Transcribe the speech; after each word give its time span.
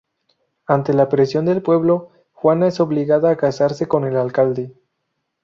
Ante 0.65 0.95
la 0.95 1.09
presión 1.09 1.45
del 1.45 1.61
pueblo, 1.61 2.09
Juana 2.33 2.65
es 2.65 2.79
obligada 2.79 3.29
a 3.29 3.37
casarse 3.37 3.87
con 3.87 4.03
el 4.05 4.17
alcalde. 4.17 4.73